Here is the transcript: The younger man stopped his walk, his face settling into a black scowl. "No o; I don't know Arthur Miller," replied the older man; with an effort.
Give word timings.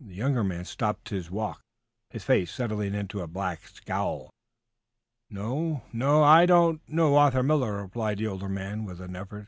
The 0.00 0.16
younger 0.16 0.42
man 0.42 0.64
stopped 0.64 1.10
his 1.10 1.30
walk, 1.30 1.60
his 2.10 2.24
face 2.24 2.52
settling 2.52 2.92
into 2.92 3.20
a 3.20 3.28
black 3.28 3.68
scowl. 3.68 4.30
"No 5.30 5.84
o; 6.02 6.22
I 6.24 6.44
don't 6.44 6.80
know 6.88 7.14
Arthur 7.16 7.44
Miller," 7.44 7.80
replied 7.82 8.18
the 8.18 8.26
older 8.26 8.48
man; 8.48 8.84
with 8.84 9.00
an 9.00 9.14
effort. 9.14 9.46